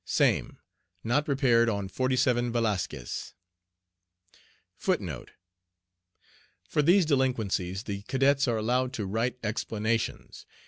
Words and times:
SAME. 0.03 0.57
Not 1.03 1.25
prepared 1.25 1.69
on 1.69 1.87
47 1.87 2.51
Velasquez.* 2.51 3.35
*For 4.75 4.95
these 6.81 7.05
delinquencies 7.05 7.83
the 7.83 8.01
cadets 8.07 8.47
are 8.47 8.57
allowed 8.57 8.93
to 8.93 9.05
write 9.05 9.37
explanations. 9.43 10.47